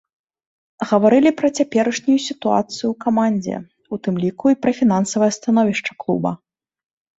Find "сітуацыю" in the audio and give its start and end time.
2.29-2.85